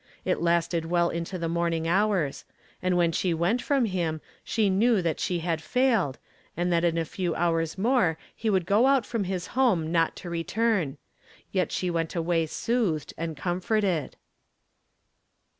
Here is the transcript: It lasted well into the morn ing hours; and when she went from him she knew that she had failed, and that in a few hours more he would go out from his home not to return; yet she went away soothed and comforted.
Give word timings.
It 0.25 0.41
lasted 0.41 0.85
well 0.85 1.11
into 1.11 1.37
the 1.37 1.47
morn 1.47 1.73
ing 1.73 1.87
hours; 1.87 2.43
and 2.81 2.97
when 2.97 3.11
she 3.11 3.35
went 3.35 3.61
from 3.61 3.85
him 3.85 4.19
she 4.43 4.67
knew 4.67 4.99
that 4.99 5.19
she 5.19 5.41
had 5.41 5.61
failed, 5.61 6.17
and 6.57 6.73
that 6.73 6.83
in 6.83 6.97
a 6.97 7.05
few 7.05 7.35
hours 7.35 7.77
more 7.77 8.17
he 8.35 8.49
would 8.49 8.65
go 8.65 8.87
out 8.87 9.05
from 9.05 9.25
his 9.25 9.45
home 9.53 9.91
not 9.91 10.15
to 10.15 10.29
return; 10.31 10.97
yet 11.51 11.71
she 11.71 11.91
went 11.91 12.15
away 12.15 12.47
soothed 12.47 13.13
and 13.15 13.37
comforted. 13.37 14.15